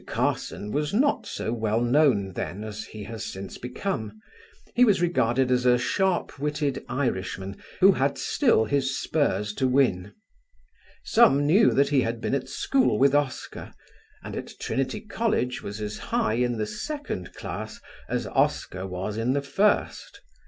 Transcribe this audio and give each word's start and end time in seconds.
Carson 0.07 0.71
was 0.71 0.95
not 0.95 1.27
so 1.27 1.53
well 1.53 1.79
known 1.79 2.33
then 2.33 2.63
as 2.63 2.85
he 2.85 3.03
has 3.03 3.23
since 3.23 3.59
become; 3.59 4.19
he 4.73 4.83
was 4.83 4.99
regarded 4.99 5.51
as 5.51 5.63
a 5.63 5.77
sharp 5.77 6.39
witted 6.39 6.83
Irishman 6.89 7.55
who 7.81 7.91
had 7.91 8.17
still 8.17 8.65
his 8.65 8.99
spurs 8.99 9.53
to 9.53 9.67
win. 9.67 10.11
Some 11.03 11.45
knew 11.45 11.75
he 11.75 12.01
had 12.01 12.19
been 12.19 12.33
at 12.33 12.49
school 12.49 12.97
with 12.97 13.13
Oscar, 13.13 13.75
and 14.23 14.35
at 14.35 14.59
Trinity 14.59 15.01
College 15.01 15.61
was 15.61 15.79
as 15.79 15.99
high 15.99 16.33
in 16.33 16.57
the 16.57 16.65
second 16.65 17.35
class 17.35 17.79
as 18.09 18.25
Oscar 18.25 18.87
was 18.87 19.17
in 19.17 19.33
the 19.33 19.41
first. 19.43 20.19